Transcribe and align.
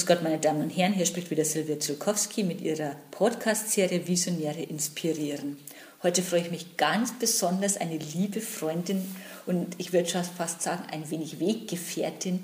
Grüß 0.00 0.06
Gott, 0.06 0.22
meine 0.22 0.38
Damen 0.38 0.62
und 0.62 0.70
Herren, 0.70 0.94
hier 0.94 1.04
spricht 1.04 1.30
wieder 1.30 1.44
Silvia 1.44 1.78
Zulkowski 1.78 2.42
mit 2.42 2.62
ihrer 2.62 2.96
Podcast-Serie 3.10 4.08
Visionäre 4.08 4.62
inspirieren. 4.62 5.58
Heute 6.02 6.22
freue 6.22 6.40
ich 6.40 6.50
mich 6.50 6.78
ganz 6.78 7.12
besonders, 7.18 7.76
eine 7.76 7.98
liebe 7.98 8.40
Freundin 8.40 9.14
und 9.44 9.74
ich 9.76 9.92
würde 9.92 10.08
schon 10.08 10.24
fast 10.24 10.62
sagen, 10.62 10.84
ein 10.90 11.10
wenig 11.10 11.38
Weggefährtin 11.38 12.42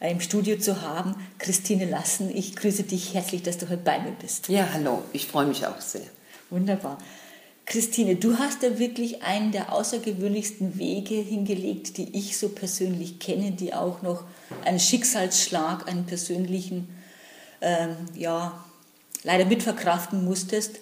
äh, 0.00 0.10
im 0.10 0.20
Studio 0.20 0.58
zu 0.58 0.82
haben, 0.82 1.14
Christine 1.38 1.86
Lassen. 1.86 2.30
Ich 2.36 2.54
grüße 2.54 2.82
dich 2.82 3.14
herzlich, 3.14 3.42
dass 3.42 3.56
du 3.56 3.70
heute 3.70 3.80
bei 3.82 3.98
mir 3.98 4.12
bist. 4.20 4.50
Ja, 4.50 4.68
hallo, 4.70 5.02
ich 5.14 5.26
freue 5.26 5.46
mich 5.46 5.66
auch 5.66 5.80
sehr. 5.80 6.04
Wunderbar. 6.50 6.98
Christine, 7.70 8.16
du 8.16 8.36
hast 8.36 8.64
da 8.64 8.80
wirklich 8.80 9.22
einen 9.22 9.52
der 9.52 9.72
außergewöhnlichsten 9.72 10.76
Wege 10.76 11.14
hingelegt, 11.14 11.98
die 11.98 12.18
ich 12.18 12.36
so 12.36 12.48
persönlich 12.48 13.20
kenne, 13.20 13.52
die 13.52 13.72
auch 13.72 14.02
noch 14.02 14.24
einen 14.64 14.80
Schicksalsschlag, 14.80 15.86
einen 15.86 16.04
persönlichen, 16.04 16.88
ähm, 17.60 17.94
ja, 18.16 18.64
leider 19.22 19.44
mitverkraften 19.44 20.24
musstest. 20.24 20.80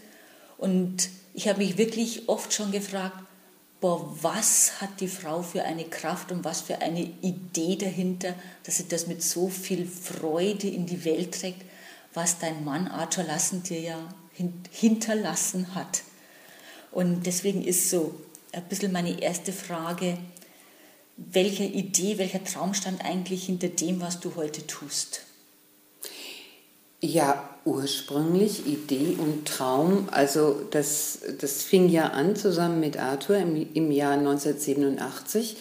Und 0.57 1.11
ich 1.35 1.47
habe 1.47 1.59
mich 1.59 1.77
wirklich 1.77 2.27
oft 2.27 2.55
schon 2.55 2.73
gefragt, 2.73 3.19
boah, 3.83 4.11
was 4.23 4.81
hat 4.81 5.01
die 5.01 5.09
Frau 5.09 5.43
für 5.43 5.65
eine 5.65 5.85
Kraft 5.85 6.33
und 6.33 6.43
was 6.43 6.63
für 6.63 6.81
eine 6.81 7.03
Idee 7.21 7.77
dahinter, 7.77 8.33
dass 8.65 8.79
sie 8.79 8.89
das 8.89 9.07
mit 9.07 9.23
so 9.23 9.49
viel 9.49 9.85
Freude 9.85 10.69
in 10.69 10.87
die 10.87 11.05
Welt 11.05 11.39
trägt, 11.39 11.61
was 12.15 12.39
dein 12.39 12.65
Mann 12.65 12.89
Arthur 12.89 13.25
Lassen 13.25 13.63
dir 13.63 13.79
ja 13.79 13.99
hinterlassen 14.71 15.75
hat. 15.75 16.03
Und 16.91 17.27
deswegen 17.27 17.63
ist 17.63 17.91
so 17.91 18.15
ein 18.53 18.65
bisschen 18.65 18.93
meine 18.93 19.21
erste 19.21 19.53
Frage, 19.53 20.19
welche 21.17 21.65
Idee, 21.65 22.19
welcher 22.19 22.45
Traum 22.45 22.75
stand 22.75 23.05
eigentlich 23.05 23.47
hinter 23.47 23.69
dem, 23.69 24.01
was 24.01 24.21
du 24.21 24.37
heute 24.37 24.67
tust? 24.67 25.23
Ja, 27.01 27.49
ursprünglich 27.65 28.67
Idee 28.67 29.17
und 29.19 29.47
Traum, 29.47 30.09
also 30.11 30.61
das, 30.71 31.21
das 31.41 31.63
fing 31.63 31.89
ja 31.89 32.09
an 32.09 32.35
zusammen 32.35 32.81
mit 32.81 32.97
Arthur 32.97 33.37
im, 33.37 33.73
im 33.73 33.93
Jahr 33.93 34.15
1987 34.15 35.57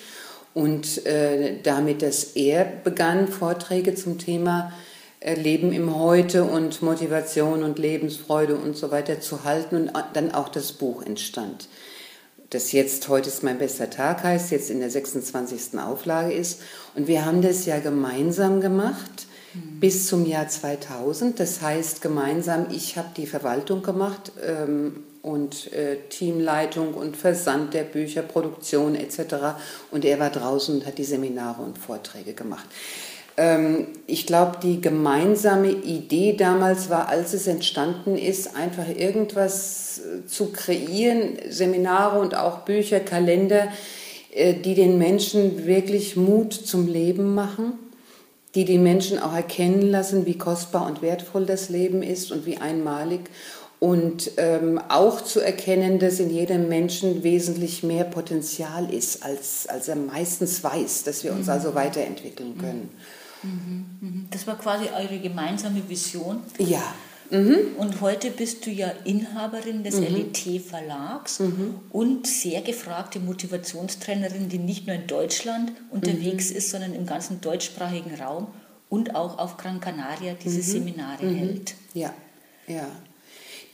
und 0.54 1.06
äh, 1.06 1.62
damit, 1.62 2.02
dass 2.02 2.24
er 2.24 2.66
begann, 2.66 3.28
Vorträge 3.28 3.94
zum 3.94 4.18
Thema 4.18 4.74
Leben 5.22 5.74
im 5.74 5.98
Heute 5.98 6.44
und 6.44 6.82
Motivation 6.82 7.64
und 7.64 7.80
Lebensfreude 7.80 8.56
und 8.56 8.78
so 8.78 8.92
weiter 8.92 9.20
zu 9.20 9.44
halten 9.44 9.76
und 9.76 9.92
dann 10.14 10.32
auch 10.32 10.50
das 10.50 10.74
Buch 10.74 11.02
entstand. 11.02 11.68
Das 12.52 12.72
jetzt 12.72 13.10
heute 13.10 13.28
ist 13.28 13.44
mein 13.44 13.58
bester 13.58 13.90
Tag 13.90 14.24
heißt, 14.24 14.52
jetzt 14.52 14.70
in 14.70 14.80
der 14.80 14.90
26. 14.90 15.80
Auflage 15.80 16.34
ist. 16.34 16.62
Und 16.96 17.08
wir 17.08 17.26
haben 17.26 17.42
das 17.42 17.66
ja 17.66 17.80
gemeinsam 17.80 18.62
gemacht 18.62 19.28
mhm. 19.54 19.80
bis 19.82 20.08
zum 20.08 20.26
Jahr 20.26 20.48
2000. 20.48 21.40
Das 21.40 21.62
heißt 21.62 22.02
gemeinsam, 22.02 22.68
ich 22.72 22.98
habe 22.98 23.10
die 23.18 23.28
Verwaltung 23.28 23.84
gemacht 23.84 24.32
ähm, 24.46 25.04
und 25.24 25.74
äh, 25.74 25.98
Teamleitung 26.10 26.94
und 26.94 27.18
Versand 27.18 27.74
der 27.74 27.84
Bücher, 27.84 28.22
Produktion 28.22 28.96
etc. 28.96 29.58
Und 29.92 30.06
er 30.06 30.20
war 30.20 30.30
draußen 30.30 30.76
und 30.76 30.86
hat 30.86 31.00
die 31.00 31.04
Seminare 31.04 31.62
und 31.64 31.78
Vorträge 31.78 32.34
gemacht. 32.34 32.68
Ähm, 33.38 33.88
ich 34.08 34.26
glaube, 34.26 34.58
die 34.64 34.82
gemeinsame 34.82 35.70
Idee 35.70 36.34
damals 36.34 36.90
war, 36.90 37.08
als 37.08 37.34
es 37.34 37.46
entstanden 37.46 38.18
ist, 38.18 38.56
einfach 38.56 38.88
irgendwas 38.90 40.00
äh, 40.00 40.26
zu 40.26 40.52
kreieren, 40.52 41.38
Seminare 41.48 42.20
und 42.20 42.36
auch 42.36 42.60
Bücher, 42.60 43.00
Kalender, 43.00 43.68
äh, 44.34 44.56
die 44.56 44.74
den 44.74 44.98
Menschen 44.98 45.68
wirklich 45.68 46.16
Mut 46.16 46.54
zum 46.54 46.88
Leben 46.88 47.36
machen, 47.36 47.74
die 48.56 48.66
die 48.66 48.80
Menschen 48.80 49.20
auch 49.20 49.34
erkennen 49.34 49.84
lassen, 49.84 50.26
wie 50.26 50.38
kostbar 50.38 50.88
und 50.88 51.04
wertvoll 51.04 51.46
das 51.46 51.70
Leben 51.70 52.02
ist 52.02 52.32
und 52.32 52.48
wie 52.48 52.58
einmalig 52.58 53.30
und 53.80 54.32
ähm, 54.38 54.82
auch 54.90 55.22
zu 55.22 55.40
erkennen, 55.40 56.00
dass 56.00 56.20
in 56.20 56.32
jedem 56.32 56.68
Menschen 56.68 57.24
wesentlich 57.24 57.84
mehr 57.84 58.06
Potenzial 58.06 58.92
ist, 58.92 59.24
als, 59.24 59.68
als 59.68 59.88
er 59.88 59.96
meistens 59.96 60.64
weiß, 60.64 61.04
dass 61.04 61.24
wir 61.24 61.32
uns 61.32 61.46
mhm. 61.46 61.52
also 61.52 61.76
weiterentwickeln 61.76 62.58
können. 62.58 62.90
Mhm. 62.94 63.27
Das 64.32 64.48
war 64.48 64.58
quasi 64.58 64.86
eure 64.86 65.20
gemeinsame 65.20 65.88
Vision. 65.88 66.42
Ja. 66.58 66.82
Mhm. 67.30 67.76
Und 67.78 68.02
heute 68.02 68.32
bist 68.32 68.66
du 68.66 68.70
ja 68.70 68.92
Inhaberin 69.04 69.84
des 69.84 69.96
mhm. 69.96 70.08
LET 70.16 70.62
Verlags 70.62 71.40
mhm. 71.40 71.76
und 71.92 72.26
sehr 72.26 72.62
gefragte 72.62 73.20
Motivationstrainerin, 73.20 74.50
die 74.50 74.60
nicht 74.60 74.88
nur 74.88 74.96
in 74.96 75.08
Deutschland 75.08 75.74
unterwegs 75.92 76.52
mhm. 76.52 76.58
ist, 76.58 76.70
sondern 76.70 76.94
im 76.94 77.06
ganzen 77.06 77.42
deutschsprachigen 77.42 78.16
Raum 78.16 78.48
und 78.90 79.16
auch 79.16 79.40
auf 79.40 79.58
Gran 79.58 79.82
Canaria 79.82 80.36
diese 80.42 80.60
mhm. 80.60 80.64
Seminare 80.64 81.26
mhm. 81.26 81.36
hält. 81.36 81.76
Ja, 81.94 82.14
ja. 82.68 82.88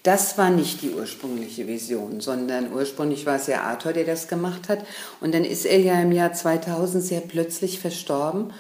Das 0.01 0.37
war 0.37 0.49
nicht 0.49 0.81
die 0.81 0.89
ursprüngliche 0.89 1.65
Vision, 1.65 2.19
sondern 2.19 2.73
ursprünglich 2.73 3.25
war 3.25 3.37
es 3.37 3.47
ja 3.47 3.61
Arthur, 3.61 3.93
der 3.93 4.03
das 4.03 4.27
gemacht 4.27 4.67
hat. 4.67 4.85
Und 5.21 5.33
dann 5.33 5.45
ist 5.45 5.65
er 5.65 5.79
ja 5.79 6.01
im 6.01 6.11
Jahr 6.11 6.33
2000 6.33 7.01
sehr 7.01 7.21
plötzlich 7.21 7.79
verstorben 7.79 8.51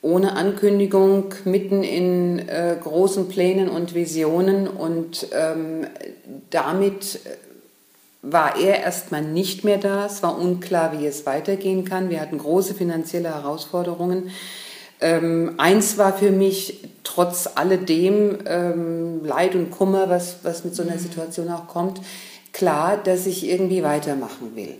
ohne 0.00 0.36
Ankündigung, 0.36 1.34
mitten 1.44 1.82
in 1.82 2.38
äh, 2.48 2.76
großen 2.80 3.28
Plänen 3.28 3.68
und 3.68 3.94
Visionen 3.94 4.68
und 4.68 5.26
ähm, 5.32 5.86
damit 6.50 7.20
war 8.22 8.58
er 8.58 8.82
erstmal 8.82 9.22
nicht 9.22 9.64
mehr 9.64 9.78
da. 9.78 10.06
Es 10.06 10.22
war 10.22 10.38
unklar, 10.38 10.98
wie 10.98 11.06
es 11.06 11.26
weitergehen 11.26 11.84
kann. 11.84 12.10
Wir 12.10 12.20
hatten 12.20 12.38
große 12.38 12.74
finanzielle 12.74 13.34
Herausforderungen. 13.34 14.30
Ähm, 15.00 15.54
eins 15.58 15.98
war 15.98 16.16
für 16.16 16.30
mich 16.30 16.80
trotz 17.04 17.48
alledem 17.54 18.38
ähm, 18.46 19.24
Leid 19.24 19.54
und 19.54 19.70
Kummer, 19.70 20.08
was, 20.08 20.38
was 20.42 20.64
mit 20.64 20.74
so 20.74 20.82
einer 20.82 20.94
mhm. 20.94 21.00
Situation 21.00 21.50
auch 21.50 21.68
kommt, 21.68 22.00
klar, 22.52 22.96
dass 22.96 23.26
ich 23.26 23.48
irgendwie 23.48 23.84
weitermachen 23.84 24.56
will. 24.56 24.74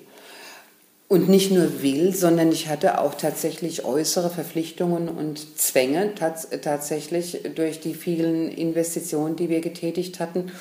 Und 1.09 1.31
nicht 1.31 1.51
nur 1.51 1.83
will, 1.83 2.15
sondern 2.15 2.53
ich 2.53 2.69
hatte 2.69 3.01
auch 3.01 3.15
tatsächlich 3.15 3.83
äußere 3.83 4.29
Verpflichtungen 4.29 5.09
und 5.09 5.59
Zwänge 5.59 6.15
tats 6.15 6.49
tatsächlich 6.61 7.41
durch 7.55 7.81
die 7.81 7.95
vielen 7.95 8.51
Investitionen, 8.51 9.35
die 9.35 9.49
wir 9.49 9.63
getätigt 9.63 10.21
hatten. 10.21 10.53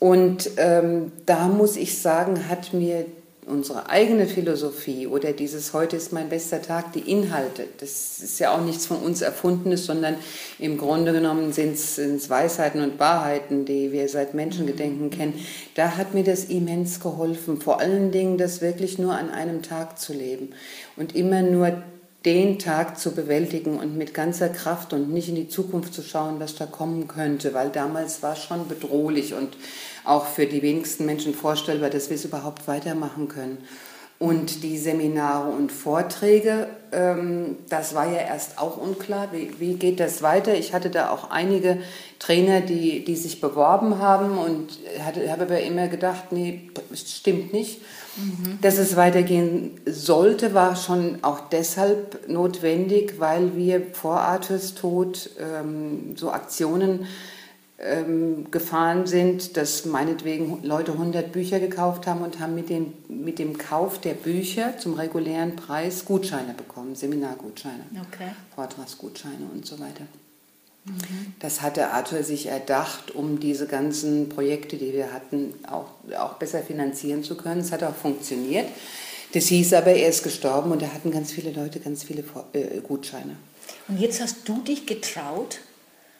Und 0.00 0.50
ähm, 0.56 1.12
da 1.26 1.46
muss 1.46 1.76
ich 1.76 1.98
sagen, 1.98 2.48
hat 2.48 2.72
mir 2.72 3.06
unsere 3.48 3.88
eigene 3.88 4.26
Philosophie 4.26 5.06
oder 5.06 5.32
dieses 5.32 5.72
heute 5.72 5.96
ist 5.96 6.12
mein 6.12 6.28
bester 6.28 6.62
Tag, 6.62 6.92
die 6.92 7.10
Inhalte, 7.10 7.66
das 7.78 8.18
ist 8.20 8.38
ja 8.38 8.54
auch 8.54 8.60
nichts 8.60 8.86
von 8.86 8.98
uns 8.98 9.22
Erfundenes, 9.22 9.86
sondern 9.86 10.16
im 10.58 10.78
Grunde 10.78 11.12
genommen 11.12 11.52
sind 11.52 11.74
es 11.74 12.30
Weisheiten 12.30 12.82
und 12.82 12.98
Wahrheiten, 12.98 13.64
die 13.64 13.92
wir 13.92 14.08
seit 14.08 14.34
Menschengedenken 14.34 15.06
mhm. 15.06 15.10
kennen. 15.10 15.34
Da 15.74 15.96
hat 15.96 16.14
mir 16.14 16.24
das 16.24 16.44
immens 16.44 17.00
geholfen, 17.00 17.60
vor 17.60 17.80
allen 17.80 18.10
Dingen 18.10 18.38
das 18.38 18.60
wirklich 18.60 18.98
nur 18.98 19.14
an 19.14 19.30
einem 19.30 19.62
Tag 19.62 19.98
zu 19.98 20.12
leben 20.12 20.50
und 20.96 21.14
immer 21.14 21.42
nur 21.42 21.82
den 22.28 22.58
Tag 22.58 22.98
zu 22.98 23.14
bewältigen 23.14 23.78
und 23.78 23.96
mit 23.96 24.12
ganzer 24.12 24.50
Kraft 24.50 24.92
und 24.92 25.10
nicht 25.10 25.30
in 25.30 25.34
die 25.34 25.48
Zukunft 25.48 25.94
zu 25.94 26.02
schauen, 26.02 26.40
was 26.40 26.56
da 26.56 26.66
kommen 26.66 27.08
könnte, 27.08 27.54
weil 27.54 27.70
damals 27.70 28.22
war 28.22 28.36
schon 28.36 28.68
bedrohlich 28.68 29.32
und 29.32 29.56
auch 30.04 30.26
für 30.26 30.44
die 30.44 30.60
wenigsten 30.60 31.06
Menschen 31.06 31.32
vorstellbar, 31.32 31.88
dass 31.88 32.10
wir 32.10 32.16
es 32.16 32.26
überhaupt 32.26 32.68
weitermachen 32.68 33.28
können. 33.28 33.56
Und 34.18 34.64
die 34.64 34.78
Seminare 34.78 35.48
und 35.48 35.70
Vorträge, 35.70 36.66
ähm, 36.90 37.56
das 37.68 37.94
war 37.94 38.10
ja 38.10 38.18
erst 38.18 38.58
auch 38.58 38.76
unklar, 38.76 39.28
wie, 39.32 39.52
wie 39.60 39.74
geht 39.74 40.00
das 40.00 40.22
weiter. 40.22 40.54
Ich 40.54 40.74
hatte 40.74 40.90
da 40.90 41.10
auch 41.10 41.30
einige 41.30 41.78
Trainer, 42.18 42.60
die, 42.60 43.04
die 43.04 43.14
sich 43.14 43.40
beworben 43.40 44.00
haben 44.00 44.36
und 44.36 44.70
hatte, 45.04 45.30
habe 45.30 45.44
aber 45.44 45.60
immer 45.60 45.86
gedacht, 45.86 46.32
nee, 46.32 46.68
stimmt 46.94 47.52
nicht. 47.52 47.80
Mhm. 48.16 48.58
Dass 48.60 48.78
es 48.78 48.96
weitergehen 48.96 49.80
sollte, 49.86 50.52
war 50.52 50.74
schon 50.74 51.18
auch 51.22 51.48
deshalb 51.50 52.28
notwendig, 52.28 53.20
weil 53.20 53.56
wir 53.56 53.82
vor 53.92 54.20
Arthurs 54.20 54.74
Tod 54.74 55.30
ähm, 55.38 56.16
so 56.16 56.32
Aktionen 56.32 57.06
ähm, 57.78 58.50
gefahren 58.50 59.06
sind, 59.06 59.56
dass 59.56 59.84
meinetwegen 59.84 60.64
Leute 60.64 60.92
100 60.92 61.30
Bücher 61.30 61.60
gekauft 61.60 62.06
haben 62.06 62.22
und 62.22 62.40
haben 62.40 62.54
mit 62.54 62.70
dem, 62.70 62.92
mit 63.08 63.38
dem 63.38 63.56
Kauf 63.56 64.00
der 64.00 64.14
Bücher 64.14 64.78
zum 64.78 64.94
regulären 64.94 65.54
Preis 65.54 66.04
Gutscheine 66.04 66.54
bekommen, 66.54 66.96
Seminargutscheine, 66.96 67.84
okay. 68.00 68.30
Vortragsgutscheine 68.54 69.48
und 69.52 69.64
so 69.64 69.78
weiter. 69.78 70.06
Das 71.38 71.60
hatte 71.60 71.90
Arthur 71.90 72.22
sich 72.22 72.46
erdacht, 72.46 73.14
um 73.14 73.40
diese 73.40 73.66
ganzen 73.66 74.28
Projekte, 74.28 74.76
die 74.76 74.92
wir 74.92 75.12
hatten, 75.12 75.54
auch, 75.68 75.90
auch 76.18 76.34
besser 76.34 76.62
finanzieren 76.62 77.22
zu 77.22 77.36
können. 77.36 77.60
Es 77.60 77.72
hat 77.72 77.82
auch 77.82 77.94
funktioniert. 77.94 78.66
Das 79.34 79.46
hieß 79.46 79.74
aber, 79.74 79.92
er 79.92 80.08
ist 80.08 80.22
gestorben 80.22 80.72
und 80.72 80.80
da 80.80 80.86
hatten 80.86 81.10
ganz 81.10 81.30
viele 81.32 81.52
Leute 81.52 81.80
ganz 81.80 82.02
viele 82.04 82.24
äh, 82.54 82.80
Gutscheine. 82.80 83.36
Und 83.86 84.00
jetzt 84.00 84.20
hast 84.22 84.48
du 84.48 84.62
dich 84.62 84.86
getraut, 84.86 85.58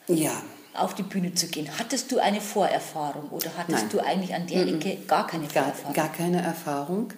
ja. 0.07 0.43
Auf 0.81 0.95
die 0.95 1.03
Bühne 1.03 1.35
zu 1.35 1.47
gehen. 1.47 1.69
Hattest 1.79 2.11
du 2.13 2.19
eine 2.19 2.41
Vorerfahrung 2.41 3.29
oder 3.31 3.51
hattest 3.57 3.79
Nein. 3.79 3.89
du 3.91 4.01
eigentlich 4.01 4.35
an 4.35 4.47
der 4.47 4.67
Ecke 4.67 4.99
gar 5.07 5.27
keine 5.27 5.49
Vorerfahrung? 5.49 5.93
Gar, 5.93 6.09
gar 6.09 6.15
keine 6.15 6.43
Erfahrung. 6.43 7.13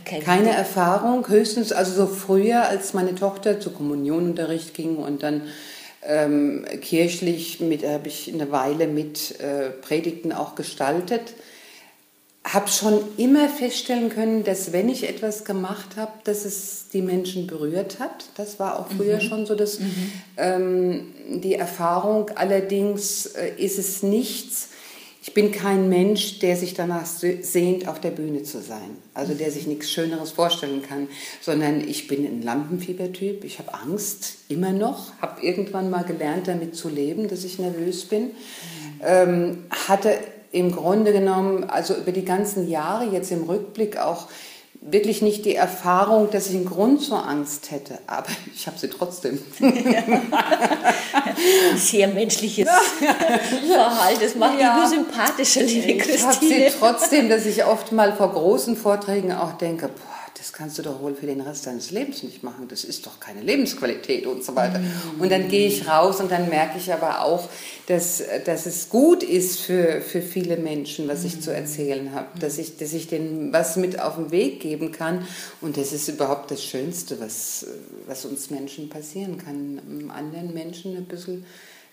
Okay. 0.00 0.20
Keine 0.20 0.50
Erfahrung, 0.50 1.28
höchstens 1.28 1.70
also 1.70 1.92
so 1.92 2.06
früher, 2.06 2.66
als 2.66 2.94
meine 2.94 3.14
Tochter 3.14 3.60
zu 3.60 3.70
Kommunionunterricht 3.72 4.72
ging 4.72 4.96
und 4.96 5.22
dann 5.22 5.42
ähm, 6.02 6.64
kirchlich 6.80 7.60
habe 7.60 8.08
ich 8.08 8.32
eine 8.32 8.50
Weile 8.50 8.86
mit 8.86 9.38
äh, 9.40 9.70
Predigten 9.70 10.32
auch 10.32 10.54
gestaltet 10.54 11.34
habe 12.44 12.68
schon 12.68 13.00
immer 13.18 13.48
feststellen 13.48 14.08
können, 14.08 14.42
dass 14.42 14.72
wenn 14.72 14.88
ich 14.88 15.08
etwas 15.08 15.44
gemacht 15.44 15.96
habe, 15.96 16.12
dass 16.24 16.44
es 16.44 16.88
die 16.92 17.02
Menschen 17.02 17.46
berührt 17.46 18.00
hat. 18.00 18.26
Das 18.36 18.58
war 18.58 18.80
auch 18.80 18.88
früher 18.88 19.16
mhm. 19.16 19.20
schon 19.20 19.46
so 19.46 19.54
dass, 19.54 19.78
mhm. 19.78 20.12
ähm, 20.36 21.14
die 21.40 21.54
Erfahrung. 21.54 22.30
Allerdings 22.34 23.26
äh, 23.26 23.52
ist 23.56 23.78
es 23.78 24.02
nichts. 24.02 24.70
Ich 25.22 25.34
bin 25.34 25.52
kein 25.52 25.88
Mensch, 25.88 26.40
der 26.40 26.56
sich 26.56 26.74
danach 26.74 27.06
sehnt, 27.06 27.86
auf 27.86 28.00
der 28.00 28.10
Bühne 28.10 28.42
zu 28.42 28.60
sein. 28.60 28.96
Also 29.14 29.34
der 29.34 29.52
sich 29.52 29.68
nichts 29.68 29.88
Schöneres 29.88 30.32
vorstellen 30.32 30.82
kann, 30.82 31.06
sondern 31.40 31.80
ich 31.80 32.08
bin 32.08 32.26
ein 32.26 32.42
Lampenfiebertyp. 32.42 33.44
Ich 33.44 33.60
habe 33.60 33.72
Angst, 33.72 34.38
immer 34.48 34.72
noch. 34.72 35.12
Habe 35.22 35.40
irgendwann 35.40 35.90
mal 35.90 36.02
gelernt, 36.02 36.48
damit 36.48 36.74
zu 36.74 36.88
leben, 36.88 37.28
dass 37.28 37.44
ich 37.44 37.60
nervös 37.60 38.04
bin. 38.06 38.22
Mhm. 38.22 38.32
Ähm, 39.00 39.64
hatte 39.70 40.18
im 40.52 40.70
Grunde 40.70 41.12
genommen, 41.12 41.64
also 41.68 41.94
über 41.94 42.12
die 42.12 42.24
ganzen 42.24 42.68
Jahre 42.68 43.06
jetzt 43.06 43.32
im 43.32 43.44
Rückblick 43.44 43.98
auch 43.98 44.28
wirklich 44.84 45.22
nicht 45.22 45.44
die 45.44 45.54
Erfahrung, 45.54 46.30
dass 46.30 46.48
ich 46.48 46.56
einen 46.56 46.64
Grund 46.66 47.00
zur 47.02 47.26
Angst 47.26 47.70
hätte, 47.70 47.98
aber 48.06 48.26
ich 48.54 48.66
habe 48.66 48.78
sie 48.78 48.88
trotzdem. 48.88 49.40
Sehr 51.76 52.08
menschliches 52.08 52.68
Verhalten, 52.68 54.20
das 54.20 54.34
macht 54.34 54.60
ja. 54.60 54.74
mich 54.74 54.82
nur 54.82 55.04
sympathischer, 55.04 55.62
liebe 55.62 55.98
Christine. 55.98 56.16
Ich 56.16 56.24
habe 56.24 56.44
sie 56.44 56.66
trotzdem, 56.78 57.28
dass 57.28 57.46
ich 57.46 57.64
oft 57.64 57.92
mal 57.92 58.12
vor 58.12 58.32
großen 58.32 58.76
Vorträgen 58.76 59.32
auch 59.32 59.52
denke, 59.52 59.88
boah, 59.88 60.21
das 60.38 60.52
kannst 60.52 60.78
du 60.78 60.82
doch 60.82 61.00
wohl 61.00 61.14
für 61.14 61.26
den 61.26 61.40
Rest 61.40 61.66
deines 61.66 61.90
Lebens 61.90 62.22
nicht 62.22 62.42
machen, 62.42 62.66
das 62.68 62.84
ist 62.84 63.06
doch 63.06 63.20
keine 63.20 63.42
Lebensqualität 63.42 64.26
und 64.26 64.42
so 64.42 64.56
weiter. 64.56 64.80
Und 65.18 65.30
dann 65.30 65.48
gehe 65.48 65.68
ich 65.68 65.86
raus 65.86 66.20
und 66.20 66.30
dann 66.30 66.48
merke 66.48 66.78
ich 66.78 66.92
aber 66.92 67.22
auch, 67.22 67.48
dass, 67.86 68.22
dass 68.44 68.66
es 68.66 68.88
gut 68.88 69.22
ist 69.22 69.60
für, 69.60 70.00
für 70.00 70.22
viele 70.22 70.56
Menschen, 70.56 71.06
was 71.08 71.24
ich 71.24 71.40
zu 71.40 71.52
erzählen 71.52 72.14
habe, 72.14 72.38
dass 72.38 72.58
ich, 72.58 72.76
dass 72.78 72.92
ich 72.92 73.08
denen 73.08 73.52
was 73.52 73.76
mit 73.76 74.00
auf 74.00 74.16
den 74.16 74.30
Weg 74.30 74.60
geben 74.60 74.90
kann 74.90 75.26
und 75.60 75.76
das 75.76 75.92
ist 75.92 76.08
überhaupt 76.08 76.50
das 76.50 76.64
Schönste, 76.64 77.20
was, 77.20 77.66
was 78.06 78.24
uns 78.24 78.50
Menschen 78.50 78.88
passieren 78.88 79.38
kann, 79.38 80.10
anderen 80.10 80.54
Menschen 80.54 80.96
ein 80.96 81.04
bisschen 81.04 81.44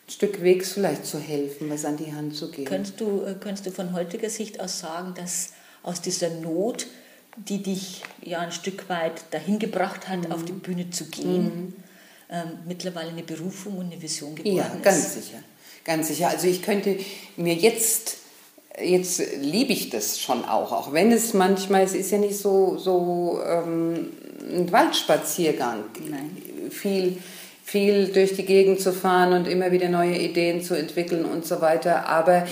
Stück 0.07 0.41
Wegs 0.41 0.71
vielleicht 0.71 1.05
zu 1.05 1.19
helfen, 1.19 1.69
was 1.69 1.85
an 1.85 1.97
die 1.97 2.13
Hand 2.13 2.35
zu 2.35 2.49
geben. 2.49 2.65
Könntest 2.65 2.99
du, 2.99 3.21
äh, 3.23 3.35
könntest 3.39 3.67
du 3.67 3.71
von 3.71 3.93
heutiger 3.93 4.29
Sicht 4.29 4.59
aus 4.59 4.79
sagen, 4.79 5.13
dass 5.15 5.53
aus 5.83 6.01
dieser 6.01 6.29
Not 6.29 6.87
die 7.47 7.63
dich 7.63 8.03
ja 8.21 8.39
ein 8.39 8.51
Stück 8.51 8.89
weit 8.89 9.21
dahin 9.31 9.59
gebracht 9.59 10.07
hat, 10.07 10.27
mhm. 10.27 10.31
auf 10.31 10.43
die 10.45 10.51
Bühne 10.51 10.89
zu 10.89 11.05
gehen, 11.05 11.43
mhm. 11.43 11.73
ähm, 12.29 12.59
mittlerweile 12.67 13.09
eine 13.09 13.23
Berufung 13.23 13.77
und 13.77 13.91
eine 13.91 14.01
Vision 14.01 14.35
geworden 14.35 14.55
ja, 14.55 14.63
ist. 14.63 14.73
Ja, 14.73 14.79
ganz 14.81 15.13
sicher. 15.13 15.37
Ganz 15.85 16.07
sicher. 16.07 16.27
Also 16.29 16.47
ich 16.47 16.61
könnte 16.61 16.97
mir 17.37 17.55
jetzt, 17.55 18.17
jetzt 18.79 19.21
liebe 19.41 19.73
ich 19.73 19.89
das 19.89 20.19
schon 20.19 20.43
auch, 20.45 20.71
auch 20.71 20.93
wenn 20.93 21.11
es 21.11 21.33
manchmal, 21.33 21.83
es 21.83 21.93
ist 21.93 22.11
ja 22.11 22.17
nicht 22.17 22.37
so, 22.37 22.77
so 22.77 23.39
ähm, 23.45 24.11
ein 24.41 24.71
Waldspaziergang. 24.71 25.85
Nein. 26.09 26.37
Viel, 26.69 27.17
viel 27.63 28.09
durch 28.09 28.35
die 28.35 28.45
Gegend 28.45 28.81
zu 28.81 28.93
fahren 28.93 29.33
und 29.33 29.47
immer 29.47 29.71
wieder 29.71 29.89
neue 29.89 30.17
Ideen 30.17 30.61
zu 30.61 30.75
entwickeln 30.75 31.25
und 31.25 31.45
so 31.45 31.61
weiter. 31.61 32.07
Aber 32.07 32.45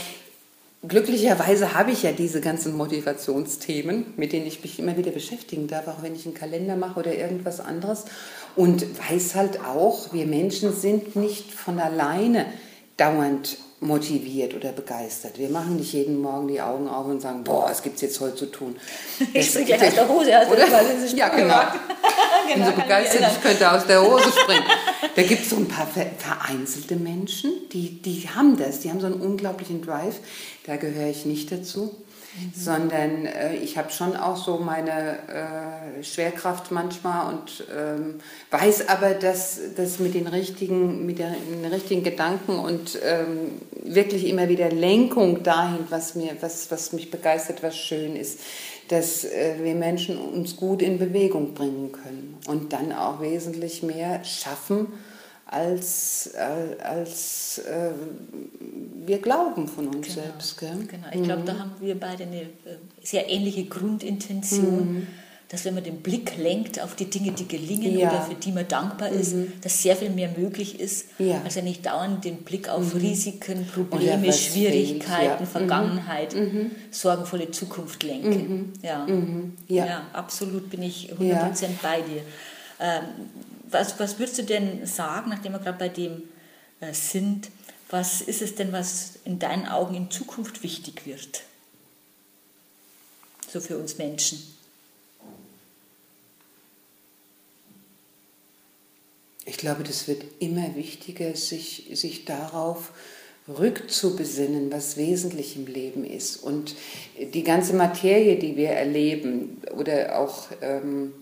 glücklicherweise 0.85 1.73
habe 1.73 1.91
ich 1.91 2.03
ja 2.03 2.11
diese 2.11 2.41
ganzen 2.41 2.75
Motivationsthemen, 2.75 4.13
mit 4.17 4.33
denen 4.33 4.45
ich 4.45 4.61
mich 4.61 4.79
immer 4.79 4.97
wieder 4.97 5.11
beschäftigen 5.11 5.67
darf, 5.67 5.87
auch 5.87 6.03
wenn 6.03 6.15
ich 6.15 6.25
einen 6.25 6.35
Kalender 6.35 6.75
mache 6.75 6.99
oder 6.99 7.15
irgendwas 7.15 7.59
anderes. 7.59 8.05
Und 8.55 8.85
weiß 9.09 9.35
halt 9.35 9.63
auch, 9.65 10.13
wir 10.13 10.25
Menschen 10.25 10.73
sind 10.73 11.15
nicht 11.15 11.51
von 11.51 11.79
alleine 11.79 12.45
dauernd 12.97 13.57
motiviert 13.79 14.55
oder 14.55 14.71
begeistert. 14.71 15.37
Wir 15.37 15.49
machen 15.49 15.75
nicht 15.75 15.93
jeden 15.93 16.19
Morgen 16.19 16.47
die 16.47 16.61
Augen 16.61 16.87
auf 16.87 17.05
und 17.05 17.21
sagen, 17.21 17.43
boah, 17.43 17.69
es 17.69 17.83
jetzt 18.01 18.19
heute 18.19 18.35
zu 18.35 18.45
tun. 18.47 18.75
Ich 19.33 19.47
springe 19.47 19.65
gleich 19.65 19.83
aus 19.83 19.93
der 19.93 20.09
Hose. 20.09 20.37
Also 20.37 20.53
oder? 20.53 20.65
Ja, 21.15 21.29
genau. 21.29 21.61
Ich 22.47 22.53
bin 22.55 22.65
so 22.65 22.71
begeistert, 22.71 23.23
ich 23.31 23.41
könnte 23.41 23.71
aus 23.71 23.85
der 23.85 24.01
Hose 24.01 24.31
springen. 24.31 24.63
Da 25.15 25.23
gibt 25.23 25.41
es 25.41 25.49
so 25.49 25.55
ein 25.55 25.67
paar 25.67 25.87
vereinzelte 25.87 26.95
Menschen, 26.95 27.51
die, 27.73 27.99
die 28.03 28.29
haben 28.29 28.55
das, 28.55 28.81
die 28.81 28.91
haben 28.91 28.99
so 28.99 29.07
einen 29.07 29.19
unglaublichen 29.19 29.81
Drive. 29.81 30.17
Da 30.67 30.75
gehöre 30.75 31.07
ich 31.07 31.25
nicht 31.25 31.51
dazu. 31.51 31.95
Sondern 32.55 33.25
äh, 33.25 33.55
ich 33.55 33.77
habe 33.77 33.91
schon 33.91 34.15
auch 34.15 34.37
so 34.37 34.57
meine 34.57 35.17
äh, 35.27 36.03
Schwerkraft 36.03 36.71
manchmal 36.71 37.33
und 37.33 37.65
ähm, 37.75 38.15
weiß 38.51 38.89
aber, 38.89 39.13
dass 39.13 39.59
das 39.75 39.99
mit 39.99 40.13
den 40.13 40.27
richtigen, 40.27 41.05
mit 41.05 41.19
den 41.19 41.65
richtigen 41.71 42.03
Gedanken 42.03 42.59
und 42.59 42.97
ähm, 43.03 43.61
wirklich 43.83 44.27
immer 44.27 44.49
wieder 44.49 44.69
Lenkung 44.69 45.43
dahin, 45.43 45.85
was 45.89 46.15
mir, 46.15 46.31
was, 46.41 46.69
was 46.69 46.93
mich 46.93 47.11
begeistert, 47.11 47.63
was 47.63 47.77
schön 47.77 48.15
ist, 48.15 48.39
dass 48.89 49.25
äh, 49.25 49.55
wir 49.61 49.75
Menschen 49.75 50.17
uns 50.17 50.55
gut 50.55 50.81
in 50.81 50.99
Bewegung 50.99 51.53
bringen 51.53 51.91
können 51.91 52.37
und 52.47 52.73
dann 52.73 52.91
auch 52.91 53.21
wesentlich 53.21 53.83
mehr 53.83 54.23
schaffen 54.23 54.87
als, 55.49 56.31
als 56.83 57.59
äh, 57.59 57.91
wir 59.05 59.19
glauben 59.19 59.67
von 59.67 59.87
uns 59.87 60.07
genau. 60.07 60.21
selbst. 60.21 60.57
Gell? 60.57 60.87
Genau, 60.87 61.07
ich 61.13 61.23
glaube, 61.23 61.43
da 61.45 61.53
mhm. 61.53 61.59
haben 61.59 61.71
wir 61.79 61.97
beide 61.97 62.23
eine 62.23 62.41
äh, 62.41 62.47
sehr 63.01 63.29
ähnliche 63.29 63.65
Grundintention. 63.65 64.93
Mhm. 64.93 65.07
Dass 65.49 65.63
wenn 65.63 65.75
man 65.75 65.83
den 65.85 66.01
Blick 66.01 66.35
lenkt 66.35 66.81
auf 66.81 66.97
die 66.97 67.05
Dinge, 67.05 67.31
die 67.31 67.47
gelingen 67.47 67.97
ja. 67.97 68.09
oder 68.09 68.21
für 68.21 68.35
die 68.35 68.51
man 68.51 68.67
dankbar 68.67 69.07
ist, 69.07 69.33
mhm. 69.33 69.53
dass 69.61 69.81
sehr 69.81 69.95
viel 69.95 70.09
mehr 70.09 70.29
möglich 70.37 70.77
ist, 70.77 71.05
ja. 71.19 71.41
als 71.41 71.55
wenn 71.55 71.67
ich 71.67 71.81
dauernd 71.81 72.25
den 72.25 72.39
Blick 72.39 72.67
auf 72.67 72.93
mhm. 72.93 72.99
Risiken, 72.99 73.65
Probleme, 73.65 74.33
Schwierigkeiten, 74.33 75.25
ja. 75.25 75.39
Mhm. 75.39 75.45
Vergangenheit, 75.45 76.35
sorgenvolle 76.91 77.49
Zukunft 77.51 78.03
lenke. 78.03 78.65
Ja. 78.81 79.07
Ja. 79.69 80.07
absolut 80.11 80.69
bin 80.69 80.83
ich 80.83 81.13
100% 81.13 81.67
bei 81.81 82.01
dir. 82.01 82.23
Ähm, 82.81 83.03
was, 83.71 83.99
was 83.99 84.19
würdest 84.19 84.37
du 84.39 84.43
denn 84.43 84.85
sagen, 84.85 85.29
nachdem 85.29 85.53
wir 85.53 85.59
gerade 85.59 85.77
bei 85.77 85.89
dem 85.89 86.23
äh, 86.79 86.93
sind, 86.93 87.49
was 87.89 88.21
ist 88.21 88.41
es 88.41 88.55
denn, 88.55 88.71
was 88.71 89.13
in 89.23 89.39
deinen 89.39 89.67
Augen 89.67 89.95
in 89.95 90.11
Zukunft 90.11 90.63
wichtig 90.63 91.05
wird? 91.05 91.43
So 93.49 93.61
für 93.61 93.77
uns 93.77 93.97
Menschen. 93.97 94.43
Ich 99.45 99.57
glaube, 99.57 99.83
das 99.83 100.09
wird 100.09 100.25
immer 100.39 100.75
wichtiger, 100.75 101.33
sich, 101.35 101.89
sich 101.93 102.25
darauf 102.25 102.91
rückzubesinnen, 103.47 104.69
was 104.69 104.97
wesentlich 104.97 105.55
im 105.55 105.67
Leben 105.67 106.03
ist. 106.03 106.35
Und 106.35 106.75
die 107.33 107.43
ganze 107.43 107.73
Materie, 107.73 108.37
die 108.37 108.57
wir 108.57 108.71
erleben, 108.71 109.61
oder 109.73 110.19
auch 110.19 110.49
ähm, 110.61 111.13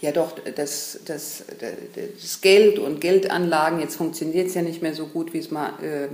ja 0.00 0.12
doch, 0.12 0.32
das, 0.56 1.00
das, 1.04 1.44
das 2.20 2.40
Geld 2.40 2.78
und 2.78 3.00
Geldanlagen, 3.00 3.80
jetzt 3.80 3.96
funktioniert 3.96 4.48
es 4.48 4.54
ja 4.54 4.62
nicht 4.62 4.82
mehr 4.82 4.94
so 4.94 5.06
gut, 5.06 5.32
wie 5.34 5.38
es 5.38 5.50
mal 5.50 5.70
äh, 5.82 6.08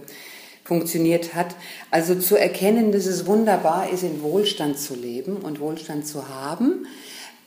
funktioniert 0.65 1.35
hat. 1.35 1.55
Also 1.91 2.17
zu 2.17 2.37
erkennen, 2.37 2.93
dass 2.93 3.07
es 3.07 3.27
wunderbar 3.27 3.91
ist, 3.91 4.03
in 4.03 4.23
Wohlstand 4.23 4.79
zu 4.79 4.95
leben 4.95 5.37
und 5.37 5.61
Wohlstand 5.61 6.07
zu 6.07 6.29
haben, 6.29 6.87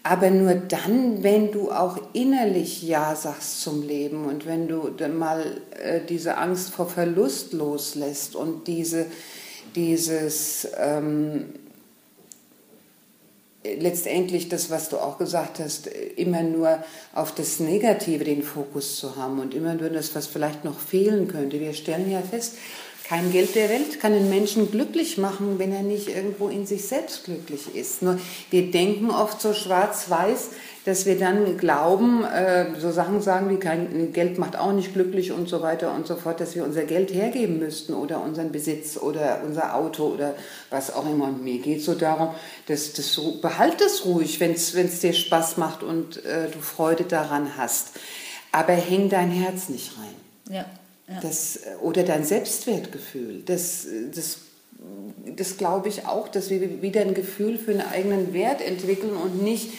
aber 0.01 0.29
nur 0.29 0.55
dann, 0.55 1.24
wenn 1.24 1.51
du 1.51 1.71
auch 1.71 1.98
innerlich 2.13 2.81
Ja 2.83 3.15
sagst 3.15 3.62
zum 3.62 3.86
Leben 3.86 4.25
und 4.25 4.45
wenn 4.45 4.69
du 4.69 4.89
dann 4.89 5.17
mal 5.17 5.62
äh, 5.83 6.00
diese 6.07 6.38
Angst 6.38 6.69
vor 6.69 6.88
Verlust 6.88 7.53
loslässt 7.53 8.36
und 8.36 8.67
diese, 8.67 9.05
dieses... 9.75 10.67
Ähm, 10.77 11.53
letztendlich 13.63 14.50
das, 14.50 14.70
was 14.70 14.89
du 14.89 14.98
auch 14.98 15.18
gesagt 15.18 15.60
hast, 15.60 15.88
immer 15.88 16.44
nur 16.44 16.84
auf 17.13 17.34
das 17.34 17.60
Negative 17.60 18.24
den 18.24 18.44
Fokus 18.44 18.98
zu 18.98 19.16
haben 19.16 19.39
und 19.39 19.54
immer 19.54 19.74
nur 19.74 19.89
das, 19.89 20.16
was 20.16 20.28
vielleicht 20.28 20.63
noch 20.63 20.80
fehlen 20.80 21.28
könnte. 21.28 21.60
Wir 21.60 21.74
stellen 21.74 22.10
ja 22.10 22.22
fest, 22.22 22.56
Kein 23.10 23.32
Geld 23.32 23.56
der 23.56 23.70
Welt 23.70 24.00
kann 24.00 24.13
einen 24.13 24.30
Menschen 24.30 24.70
glücklich 24.70 25.18
machen, 25.18 25.58
wenn 25.58 25.74
er 25.74 25.82
nicht 25.82 26.10
irgendwo 26.10 26.48
in 26.48 26.68
sich 26.68 26.86
selbst 26.86 27.24
glücklich 27.24 27.74
ist. 27.74 28.04
Nur 28.04 28.20
wir 28.51 28.70
denken 28.70 29.10
oft 29.10 29.42
so 29.42 29.51
schwarz-weiß, 29.51 30.50
dass 30.86 31.08
wir 31.08 31.18
dann 31.18 31.58
glauben, 31.58 32.24
äh, 32.24 32.80
so 32.80 32.92
Sachen 32.92 33.20
sagen 33.20 33.50
wie 33.50 33.58
kein 33.58 34.13
Geld 34.13 34.38
macht 34.38 34.56
auch 34.56 34.74
nicht 34.74 34.94
glücklich 34.94 35.32
und 35.32 35.50
so 35.50 35.63
weiter 35.63 35.92
und 35.92 36.06
so 36.06 36.18
fort, 36.18 36.39
dass 36.39 36.54
wir 36.54 36.63
unser 36.63 36.84
Geld 36.84 37.12
hergeben 37.12 37.58
müssten 37.58 37.96
oder 37.96 38.22
unseren 38.22 38.51
Besitz 38.51 38.96
oder 38.96 39.42
unser 39.44 39.74
Auto 39.74 40.06
oder 40.06 40.36
was 40.70 40.94
auch 40.94 41.10
immer. 41.10 41.30
Und 41.30 41.44
mir 41.44 41.58
geht 41.58 41.80
es 41.80 41.86
so 41.86 41.96
darum, 41.96 42.36
dass 42.68 42.94
das 42.94 43.20
behalt 43.42 43.82
es 43.82 44.06
ruhig, 44.06 44.39
wenn 44.39 44.51
es 44.51 45.00
dir 45.00 45.13
Spaß 45.13 45.58
macht 45.58 45.82
und 45.82 46.24
äh, 46.25 46.48
du 46.51 46.60
Freude 46.60 47.06
daran 47.06 47.58
hast. 47.58 48.00
Aber 48.51 48.74
häng 48.74 49.10
dein 49.10 49.32
Herz 49.32 49.68
nicht 49.70 49.94
rein. 49.98 50.56
Ja. 50.56 50.66
Ja. 51.10 51.20
Das, 51.22 51.60
oder 51.82 52.04
dein 52.04 52.24
Selbstwertgefühl. 52.24 53.42
Das, 53.46 53.88
das, 54.13 54.38
das 55.36 55.58
glaube 55.58 55.89
ich 55.89 56.06
auch, 56.06 56.28
dass 56.28 56.50
wir 56.50 56.82
wieder 56.82 57.01
ein 57.01 57.13
Gefühl 57.13 57.58
für 57.58 57.72
einen 57.72 57.82
eigenen 57.82 58.34
Wert 58.34 58.62
entwickeln 58.62 59.13
und 59.13 59.42
nicht 59.42 59.70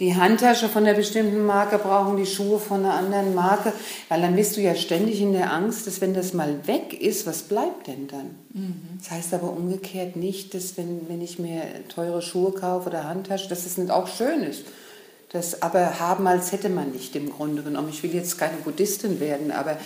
die 0.00 0.16
Handtasche 0.16 0.68
von 0.68 0.84
einer 0.84 0.96
bestimmten 0.96 1.44
Marke 1.44 1.78
brauchen, 1.78 2.16
die 2.16 2.26
Schuhe 2.26 2.58
von 2.58 2.84
einer 2.84 2.94
anderen 2.94 3.34
Marke, 3.34 3.72
weil 4.08 4.22
dann 4.22 4.34
bist 4.34 4.56
du 4.56 4.60
ja 4.60 4.74
ständig 4.74 5.20
in 5.20 5.32
der 5.32 5.52
Angst, 5.52 5.86
dass 5.86 6.00
wenn 6.00 6.14
das 6.14 6.32
mal 6.32 6.66
weg 6.66 6.98
ist, 6.98 7.26
was 7.26 7.42
bleibt 7.42 7.86
denn 7.86 8.08
dann? 8.08 8.34
Mhm. 8.52 8.74
Das 8.98 9.10
heißt 9.10 9.34
aber 9.34 9.50
umgekehrt 9.50 10.16
nicht, 10.16 10.54
dass 10.54 10.76
wenn, 10.76 11.08
wenn 11.08 11.20
ich 11.20 11.38
mir 11.38 11.62
teure 11.88 12.22
Schuhe 12.22 12.52
kaufe 12.52 12.88
oder 12.88 13.04
Handtasche, 13.04 13.48
dass 13.48 13.66
es 13.66 13.76
nicht 13.76 13.90
auch 13.90 14.08
schön 14.08 14.42
ist. 14.42 14.64
Das 15.28 15.62
aber 15.62 16.00
haben, 16.00 16.26
als 16.26 16.52
hätte 16.52 16.68
man 16.68 16.90
nicht 16.90 17.14
im 17.14 17.30
Grunde 17.30 17.62
genommen. 17.62 17.88
Ich 17.88 18.02
will 18.02 18.14
jetzt 18.14 18.38
keine 18.38 18.56
Buddhistin 18.64 19.20
werden, 19.20 19.50
aber 19.50 19.78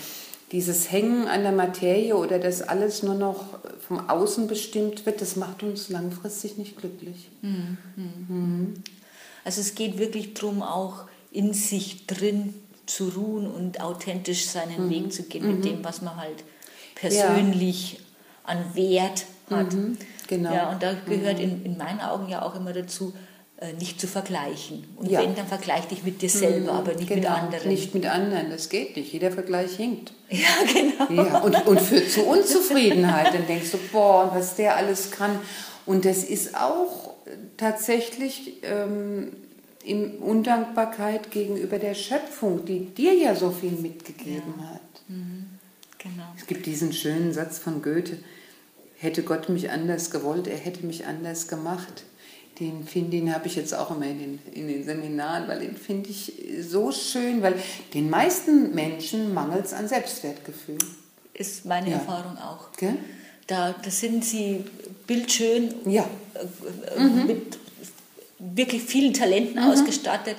dieses 0.52 0.92
Hängen 0.92 1.26
an 1.26 1.42
der 1.42 1.52
Materie 1.52 2.16
oder 2.16 2.38
dass 2.38 2.62
alles 2.62 3.02
nur 3.02 3.14
noch 3.14 3.58
vom 3.86 4.08
Außen 4.08 4.46
bestimmt 4.46 5.04
wird, 5.04 5.20
das 5.20 5.36
macht 5.36 5.62
uns 5.62 5.88
langfristig 5.88 6.56
nicht 6.56 6.78
glücklich. 6.78 7.28
Mhm. 7.42 7.78
Mhm. 7.96 8.74
Also 9.44 9.60
es 9.60 9.74
geht 9.74 9.98
wirklich 9.98 10.34
darum, 10.34 10.62
auch 10.62 11.04
in 11.32 11.52
sich 11.52 12.06
drin 12.06 12.54
zu 12.86 13.08
ruhen 13.08 13.46
und 13.48 13.80
authentisch 13.80 14.46
seinen 14.46 14.86
mhm. 14.86 14.90
Weg 14.90 15.12
zu 15.12 15.24
gehen 15.24 15.46
mit 15.46 15.58
mhm. 15.58 15.62
dem, 15.62 15.84
was 15.84 16.02
man 16.02 16.16
halt 16.16 16.44
persönlich 16.94 17.94
ja. 17.94 17.98
an 18.44 18.74
Wert 18.74 19.26
hat. 19.50 19.72
Mhm. 19.72 19.98
Genau. 20.28 20.52
Ja, 20.52 20.70
und 20.70 20.82
da 20.82 20.94
gehört 20.94 21.38
mhm. 21.38 21.44
in, 21.44 21.64
in 21.64 21.76
meinen 21.76 22.00
Augen 22.00 22.28
ja 22.28 22.42
auch 22.42 22.54
immer 22.54 22.72
dazu, 22.72 23.12
nicht 23.78 24.00
zu 24.00 24.06
vergleichen. 24.06 24.84
Und 24.96 25.10
ja. 25.10 25.20
wenn, 25.20 25.34
dann 25.34 25.46
vergleich 25.46 25.86
dich 25.86 26.04
mit 26.04 26.20
dir 26.20 26.28
selber, 26.28 26.72
aber 26.72 26.94
nicht 26.94 27.08
genau, 27.08 27.30
mit 27.30 27.30
anderen. 27.30 27.68
Nicht 27.68 27.94
mit 27.94 28.06
anderen, 28.06 28.50
das 28.50 28.68
geht 28.68 28.96
nicht. 28.96 29.12
Jeder 29.12 29.32
Vergleich 29.32 29.76
hinkt. 29.76 30.12
Ja, 30.28 31.08
genau. 31.08 31.22
Ja, 31.22 31.38
und, 31.38 31.66
und 31.66 31.80
führt 31.80 32.10
zu 32.10 32.24
Unzufriedenheit. 32.24 33.32
dann 33.32 33.46
denkst 33.46 33.70
du, 33.70 33.78
boah, 33.92 34.30
was 34.34 34.56
der 34.56 34.76
alles 34.76 35.12
kann. 35.12 35.38
Und 35.86 36.04
das 36.04 36.24
ist 36.24 36.56
auch 36.56 37.14
tatsächlich 37.56 38.54
ähm, 38.64 39.32
in 39.84 40.18
Undankbarkeit 40.18 41.30
gegenüber 41.30 41.78
der 41.78 41.94
Schöpfung, 41.94 42.64
die 42.64 42.86
dir 42.86 43.14
ja 43.14 43.36
so 43.36 43.52
viel 43.52 43.70
mitgegeben 43.70 44.54
ja. 44.58 44.66
hat. 44.70 44.80
Mhm. 45.06 45.46
Genau. 45.98 46.26
Es 46.36 46.46
gibt 46.46 46.66
diesen 46.66 46.92
schönen 46.92 47.32
Satz 47.32 47.58
von 47.58 47.82
Goethe, 47.82 48.18
hätte 48.96 49.22
Gott 49.22 49.48
mich 49.48 49.70
anders 49.70 50.10
gewollt, 50.10 50.48
er 50.48 50.58
hätte 50.58 50.84
mich 50.84 51.06
anders 51.06 51.46
gemacht 51.46 52.02
den 52.58 52.86
finde 52.86 53.10
den 53.10 53.34
habe 53.34 53.46
ich 53.46 53.56
jetzt 53.56 53.74
auch 53.74 53.90
immer 53.90 54.06
in 54.06 54.18
den, 54.18 54.38
in 54.52 54.68
den 54.68 54.84
Seminaren, 54.84 55.46
weil 55.48 55.60
den 55.60 55.76
finde 55.76 56.10
ich 56.10 56.32
so 56.60 56.90
schön, 56.92 57.42
weil 57.42 57.54
den 57.94 58.08
meisten 58.08 58.74
Menschen 58.74 59.34
mangelt 59.34 59.66
es 59.66 59.72
an 59.72 59.88
Selbstwertgefühl. 59.88 60.78
Ist 61.34 61.66
meine 61.66 61.90
ja. 61.90 61.96
Erfahrung 61.96 62.38
auch. 62.38 62.68
Okay? 62.72 62.94
Da, 63.46 63.72
da 63.72 63.90
sind 63.90 64.24
sie 64.24 64.64
bildschön, 65.06 65.74
ja. 65.84 66.08
Äh, 66.96 67.00
mhm. 67.00 67.26
mit 67.26 67.58
wirklich 68.38 68.82
vielen 68.82 69.12
Talenten 69.12 69.62
mhm. 69.62 69.70
ausgestattet 69.70 70.36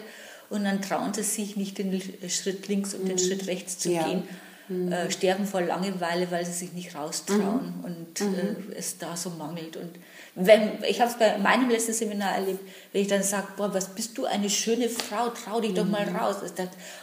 und 0.50 0.64
dann 0.64 0.82
trauen 0.82 1.14
sie 1.14 1.24
sich 1.24 1.56
nicht 1.56 1.78
den 1.78 2.02
Schritt 2.30 2.68
links 2.68 2.94
und 2.94 3.04
mhm. 3.04 3.10
den 3.10 3.20
Schritt 3.20 3.48
rechts 3.48 3.80
zu 3.80 3.92
ja. 3.92 4.04
gehen. 4.04 4.24
Mhm. 4.70 4.92
Äh, 4.92 5.10
sterben 5.12 5.46
vor 5.46 5.62
Langeweile, 5.62 6.30
weil 6.30 6.46
sie 6.46 6.52
sich 6.52 6.74
nicht 6.74 6.94
raustrauen 6.94 7.74
mhm. 7.78 7.86
und 7.86 8.22
mhm. 8.22 8.36
äh, 8.36 8.76
es 8.78 8.98
da 8.98 9.16
so 9.16 9.30
mangelt. 9.30 9.78
Und 9.78 9.92
wenn, 10.36 10.84
ich 10.88 11.00
habe 11.00 11.10
es 11.10 11.18
bei 11.18 11.38
meinem 11.38 11.70
letzten 11.70 11.94
Seminar 11.94 12.36
erlebt, 12.36 12.60
wenn 12.92 13.02
ich 13.02 13.08
dann 13.08 13.24
sage, 13.24 13.48
boah, 13.56 13.74
was 13.74 13.96
bist 13.96 14.18
du 14.18 14.26
eine 14.26 14.50
schöne 14.50 14.90
Frau, 14.90 15.30
trau 15.30 15.62
dich 15.62 15.74
doch 15.74 15.86
mal 15.86 16.06
mhm. 16.06 16.18
raus. 16.18 16.38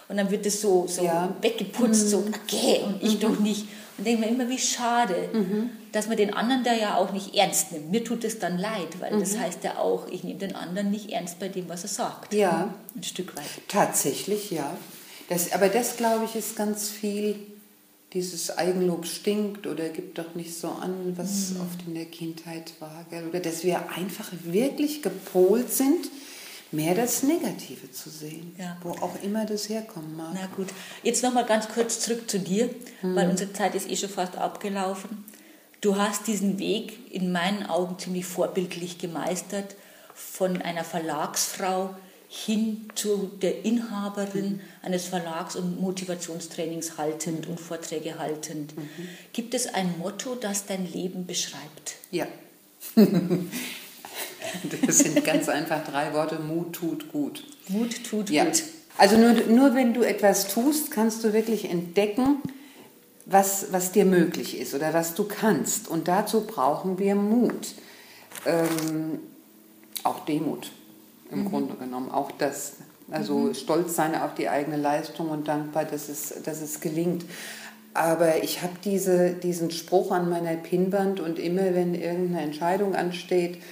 Und 0.08 0.16
dann 0.16 0.30
wird 0.30 0.44
es 0.44 0.60
so, 0.60 0.86
so 0.86 1.04
ja. 1.04 1.34
weggeputzt, 1.40 2.04
mhm. 2.04 2.08
so, 2.08 2.24
okay, 2.28 2.80
und 2.84 3.02
ich 3.02 3.14
mhm. 3.14 3.20
doch 3.20 3.38
nicht. 3.38 3.66
Und 3.96 4.06
denke 4.06 4.22
mir 4.22 4.28
immer, 4.28 4.48
wie 4.48 4.58
schade, 4.58 5.14
mhm. 5.32 5.70
dass 5.92 6.08
man 6.08 6.16
den 6.16 6.34
anderen 6.34 6.64
da 6.64 6.74
ja 6.74 6.96
auch 6.96 7.12
nicht 7.12 7.34
ernst 7.34 7.72
nimmt. 7.72 7.90
Mir 7.90 8.04
tut 8.04 8.24
es 8.24 8.40
dann 8.40 8.58
leid, 8.58 9.00
weil 9.00 9.18
das 9.18 9.34
mhm. 9.34 9.40
heißt 9.40 9.64
ja 9.64 9.78
auch, 9.78 10.06
ich 10.08 10.22
nehme 10.22 10.38
den 10.38 10.54
anderen 10.54 10.90
nicht 10.90 11.10
ernst 11.10 11.38
bei 11.38 11.48
dem, 11.48 11.68
was 11.68 11.84
er 11.84 11.88
sagt. 11.88 12.34
Ja. 12.34 12.74
Ein 12.94 13.02
Stück 13.02 13.34
weit. 13.36 13.44
Tatsächlich, 13.68 14.50
ja. 14.50 14.76
Das, 15.28 15.52
aber 15.52 15.68
das, 15.68 15.96
glaube 15.96 16.24
ich, 16.26 16.36
ist 16.36 16.56
ganz 16.56 16.90
viel 16.90 17.36
dieses 18.14 18.56
Eigenlob 18.56 19.06
stinkt 19.06 19.66
oder 19.66 19.88
gibt 19.88 20.18
doch 20.18 20.34
nicht 20.34 20.54
so 20.56 20.68
an, 20.68 21.14
was 21.16 21.50
mhm. 21.50 21.60
oft 21.60 21.86
in 21.86 21.94
der 21.94 22.06
Kindheit 22.06 22.72
war. 22.78 23.04
Gell? 23.10 23.26
Oder 23.28 23.40
dass 23.40 23.64
wir 23.64 23.90
einfach 23.90 24.30
wirklich 24.44 25.02
gepolt 25.02 25.72
sind, 25.72 26.08
mehr 26.70 26.94
das 26.94 27.22
Negative 27.24 27.90
zu 27.90 28.10
sehen, 28.10 28.54
ja. 28.58 28.76
wo 28.82 28.90
auch 28.90 29.20
immer 29.22 29.44
das 29.44 29.68
herkommen 29.68 30.16
mag. 30.16 30.30
Na 30.34 30.46
gut, 30.54 30.68
jetzt 31.02 31.22
nochmal 31.22 31.44
ganz 31.44 31.68
kurz 31.68 32.00
zurück 32.00 32.30
zu 32.30 32.38
dir, 32.38 32.70
mhm. 33.02 33.16
weil 33.16 33.28
unsere 33.28 33.52
Zeit 33.52 33.74
ist 33.74 33.90
eh 33.90 33.96
schon 33.96 34.10
fast 34.10 34.38
abgelaufen. 34.38 35.24
Du 35.80 35.96
hast 35.96 36.26
diesen 36.28 36.58
Weg 36.58 37.12
in 37.12 37.32
meinen 37.32 37.66
Augen 37.66 37.98
ziemlich 37.98 38.24
vorbildlich 38.24 38.98
gemeistert, 38.98 39.76
von 40.14 40.62
einer 40.62 40.84
Verlagsfrau 40.84 41.90
hin 42.36 42.88
zu 42.96 43.30
der 43.40 43.64
Inhaberin 43.64 44.58
eines 44.82 45.06
Verlags 45.06 45.54
und 45.54 45.80
Motivationstrainings 45.80 46.98
haltend 46.98 47.46
und 47.46 47.60
Vorträge 47.60 48.18
haltend. 48.18 48.76
Mhm. 48.76 48.82
Gibt 49.32 49.54
es 49.54 49.72
ein 49.72 49.96
Motto, 49.98 50.34
das 50.34 50.66
dein 50.66 50.92
Leben 50.92 51.26
beschreibt? 51.26 51.94
Ja. 52.10 52.26
das 52.96 54.98
sind 54.98 55.24
ganz 55.24 55.48
einfach 55.48 55.84
drei 55.84 56.12
Worte. 56.12 56.40
Mut 56.40 56.72
tut 56.72 57.12
gut. 57.12 57.44
Mut 57.68 58.02
tut 58.04 58.30
ja. 58.30 58.44
gut. 58.44 58.64
Also 58.98 59.16
nur, 59.16 59.32
nur 59.32 59.76
wenn 59.76 59.94
du 59.94 60.02
etwas 60.02 60.48
tust, 60.48 60.90
kannst 60.90 61.22
du 61.22 61.32
wirklich 61.32 61.70
entdecken, 61.70 62.42
was, 63.26 63.66
was 63.70 63.92
dir 63.92 64.04
möglich 64.04 64.58
ist 64.58 64.74
oder 64.74 64.92
was 64.92 65.14
du 65.14 65.22
kannst. 65.22 65.86
Und 65.86 66.08
dazu 66.08 66.40
brauchen 66.40 66.98
wir 66.98 67.14
Mut. 67.14 67.74
Ähm, 68.44 69.20
auch 70.02 70.24
Demut 70.24 70.72
im 71.30 71.44
mhm. 71.44 71.50
Grunde 71.50 71.74
genommen. 71.74 72.10
Auch 72.10 72.30
das, 72.32 72.74
also 73.10 73.34
mhm. 73.34 73.54
stolz 73.54 73.94
sein 73.96 74.14
auf 74.14 74.34
die 74.34 74.48
eigene 74.48 74.76
Leistung 74.76 75.30
und 75.30 75.48
dankbar, 75.48 75.84
dass 75.84 76.08
es, 76.08 76.34
dass 76.44 76.60
es 76.60 76.80
gelingt. 76.80 77.24
Aber 77.94 78.42
ich 78.42 78.62
habe 78.62 78.72
diese, 78.84 79.30
diesen 79.30 79.70
Spruch 79.70 80.10
an 80.10 80.28
meiner 80.28 80.54
Pinnwand 80.54 81.20
und 81.20 81.38
immer, 81.38 81.74
wenn 81.74 81.94
irgendeine 81.94 82.42
Entscheidung 82.42 82.96
ansteht, 82.96 83.62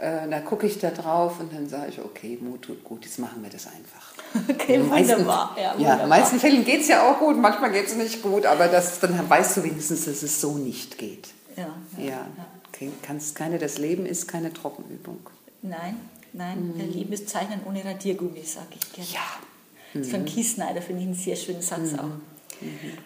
äh, 0.00 0.28
da 0.28 0.40
gucke 0.40 0.66
ich 0.66 0.78
da 0.78 0.90
drauf 0.90 1.40
und 1.40 1.52
dann 1.52 1.68
sage 1.68 1.90
ich, 1.90 1.98
okay, 1.98 2.38
Mut 2.40 2.62
tut 2.62 2.84
gut, 2.84 3.04
jetzt 3.04 3.18
machen 3.18 3.42
wir 3.42 3.50
das 3.50 3.66
einfach. 3.66 4.10
Okay, 4.48 4.76
in 4.76 4.88
meisten, 4.88 5.12
wunderbar. 5.12 5.56
Ja, 5.60 5.74
wunderbar. 5.74 5.96
ja, 5.98 6.02
in 6.04 6.08
meisten 6.08 6.38
Fällen 6.38 6.64
geht 6.64 6.82
es 6.82 6.88
ja 6.88 7.10
auch 7.10 7.18
gut, 7.18 7.36
manchmal 7.36 7.72
geht 7.72 7.86
es 7.86 7.96
nicht 7.96 8.22
gut, 8.22 8.46
aber 8.46 8.68
das, 8.68 9.00
dann 9.00 9.28
weißt 9.28 9.56
du 9.56 9.64
wenigstens, 9.64 10.04
dass 10.04 10.22
es 10.22 10.40
so 10.40 10.56
nicht 10.56 10.98
geht. 10.98 11.30
Ja, 11.56 11.74
ja, 11.98 12.04
ja. 12.04 12.26
Okay, 12.68 12.92
kannst 13.02 13.34
keine, 13.34 13.58
das 13.58 13.78
Leben 13.78 14.06
ist 14.06 14.28
keine 14.28 14.52
Trockenübung. 14.52 15.18
Nein, 15.62 15.96
Nein, 16.32 16.74
mhm. 16.76 17.12
Ist 17.12 17.28
Zeichnen 17.28 17.60
ohne 17.66 17.84
Radiergummi, 17.84 18.42
sage 18.44 18.74
ich 18.74 18.92
gerne. 18.92 19.10
Ja. 19.12 19.20
Das 19.92 20.02
ist 20.02 20.10
von 20.12 20.22
mhm. 20.22 20.26
Keith 20.26 20.46
Snyder, 20.46 20.82
finde 20.82 21.02
ich 21.02 21.06
einen 21.08 21.16
sehr 21.16 21.36
schönen 21.36 21.62
Satz 21.62 21.92
mhm. 21.92 21.98
auch. 21.98 22.04
Mhm. 22.60 22.98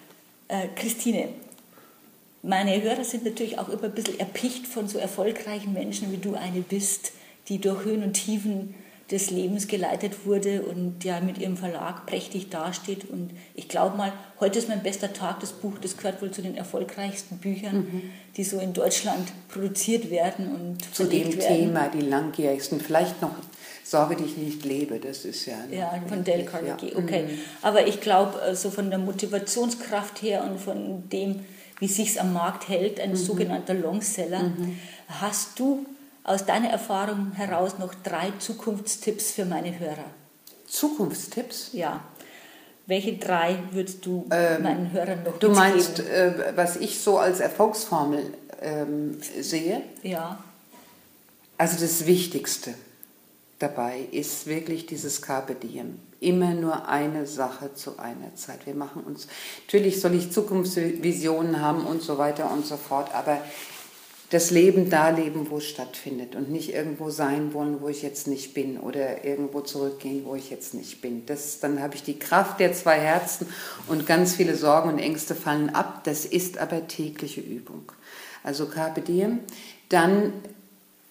Äh, 0.49 0.69
Christine, 0.75 1.28
meine 2.43 2.81
Hörer 2.83 3.04
sind 3.04 3.25
natürlich 3.25 3.59
auch 3.59 3.71
immer 3.71 3.85
ein 3.85 3.95
bisschen 3.95 4.21
erpicht 4.21 4.66
von 4.66 4.87
so 4.87 4.99
erfolgreichen 4.99 5.73
Menschen, 5.73 6.12
wie 6.12 6.19
du 6.19 6.35
eine 6.35 6.61
bist, 6.61 7.12
die 7.49 7.59
durch 7.59 7.85
Höhen 7.85 8.02
und 8.02 8.12
Tiefen 8.12 8.75
des 9.11 9.30
Lebens 9.30 9.68
geleitet 9.68 10.25
wurde 10.25 10.62
und 10.62 11.04
ja 11.04 11.20
mit 11.20 11.37
ihrem 11.37 11.56
Verlag 11.56 12.06
prächtig 12.06 12.49
dasteht. 12.49 13.11
Und 13.11 13.32
ich 13.54 13.68
glaube 13.68 13.96
mal, 13.96 14.12
heute 14.40 14.58
ist 14.58 14.68
mein 14.68 14.82
bester 14.82 15.12
Tag, 15.12 15.40
das 15.40 15.52
Buch, 15.52 15.75
das 15.80 15.96
gehört 15.96 16.23
wohl 16.23 16.30
zu 16.30 16.40
den 16.40 16.56
erfolgreichsten 16.56 17.37
Büchern, 17.37 17.76
mhm. 17.76 18.02
die 18.37 18.44
so 18.44 18.58
in 18.58 18.73
Deutschland 18.73 19.28
produziert 19.49 20.11
werden 20.11 20.54
und 20.54 20.94
Zu 20.94 21.04
dem 21.04 21.37
werden. 21.37 21.40
Thema, 21.40 21.88
die 21.88 22.00
langjährigsten, 22.00 22.80
vielleicht 22.80 23.20
noch 23.20 23.32
Sorge, 23.84 24.16
die 24.16 24.25
ich 24.25 24.38
nicht 24.38 24.64
lebe, 24.64 24.99
das 24.99 25.26
ist 25.26 25.44
ja... 25.44 25.56
Ja, 25.70 26.02
von 26.08 26.25
Dale 26.25 26.44
Carnegie, 26.44 26.92
ja. 26.92 26.99
okay. 26.99 27.25
Mhm. 27.25 27.38
Aber 27.61 27.87
ich 27.87 28.00
glaube, 28.00 28.40
äh, 28.40 28.54
so 28.54 28.70
von 28.70 28.88
der 28.88 28.99
Motivationskraft 28.99 30.23
her 30.23 30.44
und 30.50 30.58
von 30.58 31.11
dem, 31.11 31.40
wie 31.78 31.88
sich 31.88 32.18
am 32.18 32.32
Markt 32.32 32.70
hält, 32.70 32.99
ein 32.99 33.11
mhm. 33.11 33.16
sogenannter 33.16 33.75
Longseller, 33.75 34.44
mhm. 34.44 34.78
hast 35.08 35.61
du 35.61 35.84
aus 36.25 36.47
deiner 36.47 36.71
Erfahrung 36.71 37.33
heraus 37.33 37.78
noch 37.78 37.95
drei 38.02 38.33
Zukunftstipps 38.38 39.31
für 39.31 39.45
meine 39.45 39.78
Hörer? 39.78 40.07
Zukunftstipps? 40.66 41.71
Ja. 41.73 42.02
Welche 42.87 43.16
drei 43.16 43.59
würdest 43.71 44.04
du 44.04 44.26
ähm, 44.31 44.62
meinen 44.62 44.93
Hörern 44.93 45.23
noch 45.23 45.38
Du 45.38 45.50
meinst, 45.50 46.00
äh, 46.00 46.52
was 46.57 46.76
ich 46.76 46.99
so 47.00 47.19
als 47.19 47.40
Erfolgsformel 47.40 48.35
ähm, 48.61 49.19
sehe? 49.40 49.83
Ja. 50.02 50.38
Also 51.57 51.81
das 51.81 52.07
Wichtigste 52.07 52.75
dabei 53.59 54.00
ist 54.11 54.47
wirklich 54.47 54.87
dieses 54.87 55.23
Carpe 55.23 55.54
Diem. 55.54 56.00
Immer 56.21 56.54
nur 56.54 56.88
eine 56.88 57.26
Sache 57.26 57.75
zu 57.75 57.99
einer 57.99 58.35
Zeit. 58.35 58.66
Wir 58.66 58.75
machen 58.75 59.02
uns, 59.04 59.28
natürlich 59.66 60.00
soll 60.00 60.14
ich 60.14 60.33
Zukunftsvisionen 60.33 61.61
haben 61.61 61.87
und 61.87 62.02
so 62.02 62.19
weiter 62.19 62.50
und 62.50 62.66
so 62.66 62.76
fort, 62.76 63.14
aber 63.14 63.40
das 64.35 64.50
Leben 64.50 64.91
da 64.91 65.11
leben, 65.11 65.49
wo 65.49 65.59
es 65.59 65.64
stattfindet 65.64 66.35
und 66.35 66.50
nicht 66.50 66.75
irgendwo 66.75 67.09
sein 67.09 67.55
wollen, 67.55 67.81
wo 67.81 67.88
ich 67.88 68.03
jetzt 68.03 68.26
nicht 68.26 68.53
bin 68.53 68.81
oder 68.81 69.25
irgendwo 69.25 69.61
zurückgehen, 69.61 70.25
wo 70.25 70.35
ich 70.35 70.50
jetzt 70.50 70.75
nicht 70.75 71.00
bin. 71.00 71.25
Das, 71.26 71.61
dann 71.61 71.81
habe 71.81 71.95
ich 71.95 72.03
die 72.03 72.19
Kraft 72.19 72.59
der 72.59 72.73
zwei 72.73 72.99
Herzen 72.99 73.47
und 73.87 74.07
ganz 74.07 74.35
viele 74.35 74.57
Sorgen 74.57 74.88
und 74.88 74.99
Ängste 74.99 75.37
fallen 75.37 75.71
ab. 75.71 76.03
Das 76.03 76.25
ist 76.25 76.59
aber 76.59 76.88
tägliche 76.88 77.41
Übung. 77.41 77.93
Also 78.43 78.67
Carpe 78.67 79.03
Diem. 79.03 79.38
Dann 79.88 80.33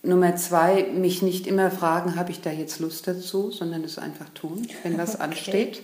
Nummer 0.02 0.36
zwei, 0.36 0.84
mich 0.84 1.22
nicht 1.22 1.48
immer 1.48 1.72
fragen, 1.72 2.18
habe 2.18 2.32
ich 2.32 2.42
da 2.42 2.52
jetzt 2.52 2.82
Lust 2.82 3.08
dazu, 3.08 3.52
sondern 3.52 3.86
es 3.86 3.98
einfach 3.98 4.28
tun, 4.34 4.68
wenn 4.84 4.98
was 4.98 5.16
okay. 5.16 5.24
ansteht. 5.24 5.82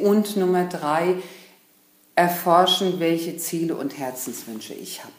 Und 0.00 0.38
Nummer 0.38 0.64
drei, 0.64 1.16
erforschen, 2.14 2.98
welche 2.98 3.36
Ziele 3.36 3.76
und 3.76 3.98
Herzenswünsche 3.98 4.72
ich 4.72 5.04
habe 5.04 5.12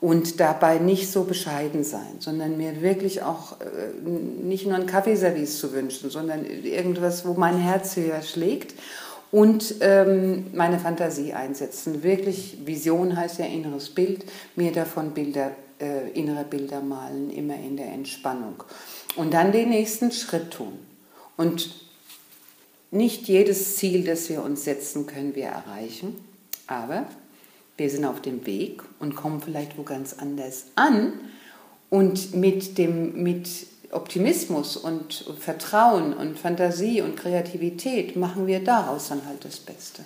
und 0.00 0.40
dabei 0.40 0.78
nicht 0.78 1.10
so 1.10 1.24
bescheiden 1.24 1.82
sein, 1.82 2.16
sondern 2.18 2.56
mir 2.56 2.82
wirklich 2.82 3.22
auch 3.22 3.60
äh, 3.60 4.08
nicht 4.08 4.66
nur 4.66 4.76
ein 4.76 4.86
Kaffeeservice 4.86 5.58
zu 5.58 5.72
wünschen, 5.72 6.10
sondern 6.10 6.44
irgendwas, 6.44 7.26
wo 7.26 7.34
mein 7.34 7.58
Herz 7.58 7.96
höher 7.96 8.22
schlägt 8.22 8.74
und 9.32 9.76
ähm, 9.80 10.46
meine 10.52 10.78
Fantasie 10.78 11.32
einsetzen. 11.32 12.02
Wirklich, 12.02 12.58
Vision 12.64 13.16
heißt 13.16 13.38
ja 13.38 13.46
inneres 13.46 13.90
Bild, 13.90 14.24
mir 14.54 14.72
davon 14.72 15.12
Bilder, 15.12 15.52
äh, 15.80 16.10
innere 16.12 16.44
Bilder 16.44 16.82
malen, 16.82 17.30
immer 17.30 17.56
in 17.56 17.76
der 17.76 17.86
Entspannung. 17.86 18.62
Und 19.16 19.32
dann 19.32 19.50
den 19.50 19.70
nächsten 19.70 20.12
Schritt 20.12 20.50
tun. 20.50 20.78
Und 21.38 21.86
nicht 22.90 23.28
jedes 23.28 23.76
Ziel, 23.76 24.04
das 24.04 24.28
wir 24.28 24.42
uns 24.42 24.64
setzen, 24.64 25.06
können 25.06 25.34
wir 25.34 25.46
erreichen, 25.46 26.16
aber 26.66 27.06
wir 27.76 27.90
sind 27.90 28.04
auf 28.04 28.20
dem 28.20 28.46
Weg 28.46 28.82
und 28.98 29.16
kommen 29.16 29.40
vielleicht 29.40 29.76
wo 29.76 29.82
ganz 29.82 30.14
anders 30.14 30.66
an. 30.74 31.12
Und 31.90 32.34
mit, 32.34 32.78
dem, 32.78 33.22
mit 33.22 33.48
Optimismus 33.92 34.76
und 34.76 35.24
Vertrauen 35.38 36.14
und 36.14 36.38
Fantasie 36.38 37.00
und 37.00 37.16
Kreativität 37.16 38.16
machen 38.16 38.46
wir 38.46 38.64
daraus 38.64 39.08
dann 39.08 39.24
halt 39.26 39.44
das 39.44 39.58
Beste. 39.58 40.02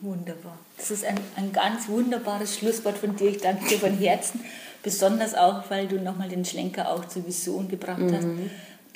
Wunderbar. 0.00 0.58
Das 0.76 0.90
ist 0.90 1.04
ein, 1.04 1.18
ein 1.36 1.52
ganz 1.52 1.88
wunderbares 1.88 2.58
Schlusswort 2.58 2.98
von 2.98 3.14
dir. 3.14 3.28
Ich 3.28 3.38
danke 3.38 3.68
dir 3.68 3.78
von 3.78 3.96
Herzen, 3.96 4.40
besonders 4.82 5.34
auch, 5.34 5.70
weil 5.70 5.86
du 5.86 6.00
nochmal 6.00 6.28
den 6.28 6.44
Schlenker 6.44 6.90
auch 6.90 7.04
zur 7.04 7.24
Vision 7.24 7.68
gebracht 7.68 8.00
mhm. 8.00 8.16
hast, 8.16 8.26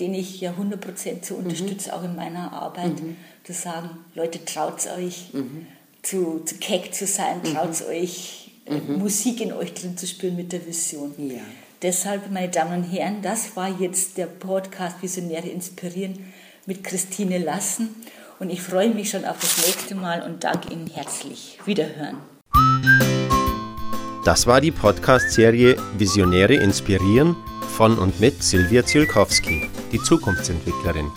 den 0.00 0.14
ich 0.14 0.40
ja 0.40 0.52
100% 0.52 1.25
so 1.25 1.37
unterstütze, 1.37 1.90
mhm. 1.90 1.94
auch 1.94 2.02
in 2.02 2.16
meiner 2.16 2.52
Arbeit, 2.52 3.00
mhm. 3.00 3.16
zu 3.44 3.52
sagen, 3.52 3.90
Leute, 4.16 4.44
traut 4.44 4.85
euch. 4.99 5.32
Mhm 5.32 5.66
zu, 6.06 6.42
zu 6.44 6.56
keck 6.56 6.94
zu 6.94 7.06
sein, 7.06 7.42
traut 7.42 7.80
mhm. 7.80 7.86
euch, 7.88 8.50
mhm. 8.68 8.98
Musik 8.98 9.40
in 9.40 9.52
euch 9.52 9.75
drin 9.75 9.96
zu 9.96 10.06
spüren 10.06 10.36
mit 10.36 10.52
der 10.52 10.64
Vision. 10.64 11.12
Ja. 11.18 11.40
Deshalb, 11.82 12.30
meine 12.30 12.48
Damen 12.48 12.84
und 12.84 12.84
Herren, 12.84 13.22
das 13.22 13.56
war 13.56 13.68
jetzt 13.80 14.16
der 14.16 14.26
Podcast 14.26 15.02
Visionäre 15.02 15.48
inspirieren 15.48 16.32
mit 16.64 16.84
Christine 16.84 17.38
Lassen. 17.38 17.94
Und 18.38 18.50
ich 18.50 18.62
freue 18.62 18.90
mich 18.90 19.10
schon 19.10 19.25
auf 19.25 19.38
das 19.40 19.66
nächste 19.66 19.94
Mal 19.94 20.22
und 20.22 20.44
danke 20.44 20.72
Ihnen 20.72 20.86
herzlich. 20.86 21.58
Wiederhören. 21.64 22.18
Das 24.25 24.46
war 24.46 24.60
die 24.60 24.72
Podcast-Serie 24.72 25.76
Visionäre 25.98 26.54
inspirieren 26.54 27.36
von 27.76 27.98
und 27.98 28.20
mit 28.20 28.42
Silvia 28.42 28.84
Zielkowski, 28.84 29.68
die 29.92 30.02
Zukunftsentwicklerin 30.02 31.10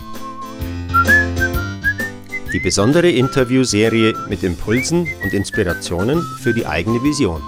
die 2.52 2.60
besondere 2.60 3.10
Interviewserie 3.10 4.14
mit 4.28 4.42
Impulsen 4.42 5.08
und 5.22 5.32
Inspirationen 5.32 6.22
für 6.40 6.52
die 6.52 6.66
eigene 6.66 7.02
Vision. 7.02 7.40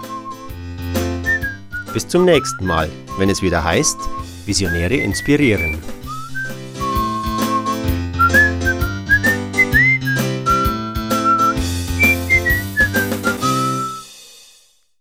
Bis 1.93 2.07
zum 2.09 2.25
nächsten 2.25 2.67
Mal, 2.67 2.89
wenn 3.19 3.29
es 3.29 3.43
wieder 3.43 3.63
heißt, 3.63 3.99
Visionäre 4.47 4.97
inspirieren. 4.97 5.79